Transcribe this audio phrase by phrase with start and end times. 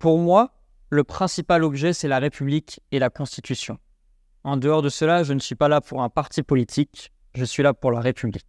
[0.00, 0.54] Pour moi,
[0.88, 3.76] le principal objet, c'est la République et la Constitution.
[4.44, 7.62] En dehors de cela, je ne suis pas là pour un parti politique, je suis
[7.62, 8.46] là pour la République.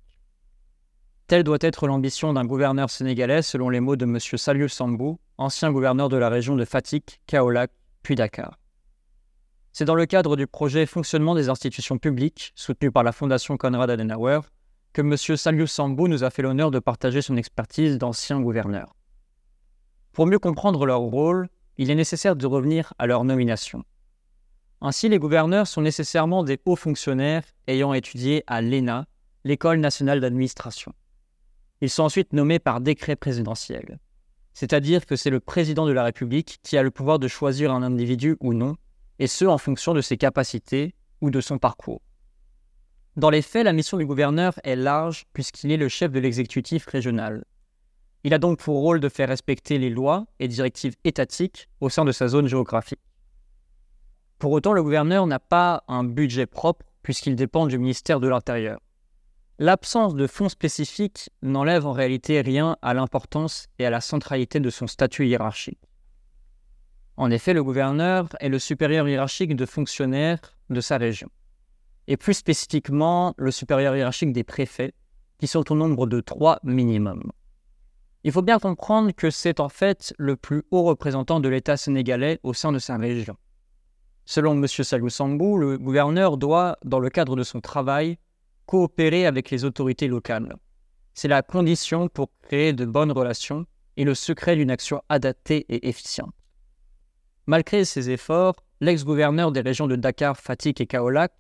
[1.28, 4.18] Telle doit être l'ambition d'un gouverneur sénégalais, selon les mots de M.
[4.18, 7.72] Saliou Sambou, ancien gouverneur de la région de Fatick, Kaolack,
[8.02, 8.58] puis Dakar.
[9.74, 13.90] C'est dans le cadre du projet Fonctionnement des institutions publiques, soutenu par la Fondation Konrad
[13.90, 14.40] Adenauer,
[14.94, 15.18] que M.
[15.18, 18.96] Saliou Sambou nous a fait l'honneur de partager son expertise d'ancien gouverneur.
[20.14, 23.84] Pour mieux comprendre leur rôle, il est nécessaire de revenir à leur nomination.
[24.82, 29.06] Ainsi, les gouverneurs sont nécessairement des hauts fonctionnaires ayant étudié à l'ENA,
[29.44, 30.94] l'École nationale d'administration.
[31.82, 34.00] Ils sont ensuite nommés par décret présidentiel.
[34.54, 37.82] C'est-à-dire que c'est le président de la République qui a le pouvoir de choisir un
[37.82, 38.76] individu ou non,
[39.20, 42.02] et ce en fonction de ses capacités ou de son parcours.
[43.16, 46.86] Dans les faits, la mission du gouverneur est large puisqu'il est le chef de l'exécutif
[46.86, 47.46] régional.
[48.24, 52.06] Il a donc pour rôle de faire respecter les lois et directives étatiques au sein
[52.06, 53.00] de sa zone géographique.
[54.38, 58.80] Pour autant, le gouverneur n'a pas un budget propre puisqu'il dépend du ministère de l'Intérieur.
[59.60, 64.70] L'absence de fonds spécifiques n'enlève en réalité rien à l'importance et à la centralité de
[64.70, 65.80] son statut hiérarchique.
[67.18, 71.30] En effet, le gouverneur est le supérieur hiérarchique de fonctionnaires de sa région,
[72.08, 74.94] et plus spécifiquement le supérieur hiérarchique des préfets,
[75.38, 77.32] qui sont au nombre de trois minimum.
[78.24, 82.40] Il faut bien comprendre que c'est en fait le plus haut représentant de l'État sénégalais
[82.44, 83.36] au sein de sa région.
[84.26, 84.68] Selon M.
[84.68, 88.18] Sambou, le gouverneur doit, dans le cadre de son travail,
[88.68, 90.56] coopérer avec les autorités locales.
[91.16, 93.66] C'est la condition pour créer de bonnes relations
[93.98, 96.34] et le secret d'une action adaptée et efficiente.
[97.48, 101.34] Malgré ces efforts, l'ex-gouverneur des régions de Dakar, Fatick et Kaolack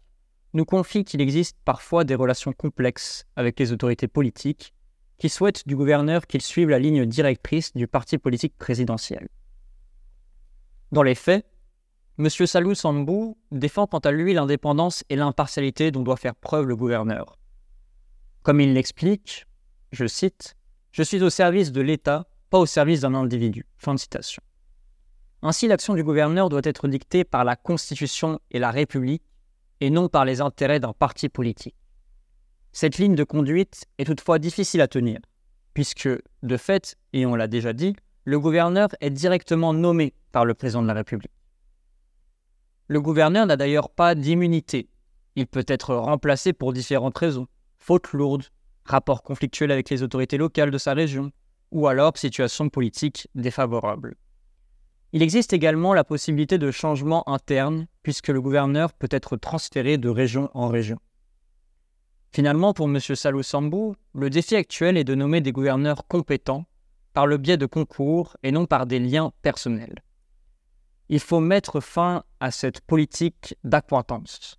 [0.53, 4.73] nous confie qu'il existe parfois des relations complexes avec les autorités politiques
[5.21, 9.27] qui souhaitent du gouverneur qu'il suive la ligne directrice du parti politique présidentiel.
[10.91, 11.45] Dans les faits,
[12.17, 12.27] M.
[12.27, 17.37] Salou Sambou défend quant à lui l'indépendance et l'impartialité dont doit faire preuve le gouverneur.
[18.41, 19.45] Comme il l'explique,
[19.91, 20.55] je cite,
[20.89, 23.67] Je suis au service de l'État, pas au service d'un individu.
[23.77, 24.41] Fin de citation.
[25.43, 29.21] Ainsi, l'action du gouverneur doit être dictée par la Constitution et la République,
[29.81, 31.75] et non par les intérêts d'un parti politique.
[32.73, 35.19] Cette ligne de conduite est toutefois difficile à tenir,
[35.73, 36.09] puisque,
[36.43, 40.81] de fait, et on l'a déjà dit, le gouverneur est directement nommé par le président
[40.81, 41.31] de la République.
[42.87, 44.89] Le gouverneur n'a d'ailleurs pas d'immunité.
[45.35, 47.47] Il peut être remplacé pour différentes raisons.
[47.77, 48.43] Faute lourde,
[48.85, 51.31] rapport conflictuel avec les autorités locales de sa région,
[51.71, 54.15] ou alors situation politique défavorable.
[55.13, 60.09] Il existe également la possibilité de changement interne, puisque le gouverneur peut être transféré de
[60.09, 60.99] région en région.
[62.33, 62.99] Finalement, pour M.
[62.99, 66.65] Salou Sambou, le défi actuel est de nommer des gouverneurs compétents
[67.13, 70.01] par le biais de concours et non par des liens personnels.
[71.09, 74.57] Il faut mettre fin à cette politique d'acquaintance.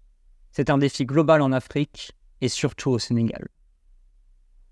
[0.50, 2.12] C'est un défi global en Afrique
[2.43, 3.49] et surtout au Sénégal.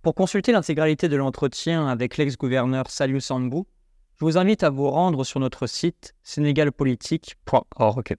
[0.02, 3.66] Pour consulter l'intégralité de l'entretien avec l'ex-gouverneur Salou Sambou,
[4.16, 8.16] je vous invite à vous rendre sur notre site sénégalpolitique.org.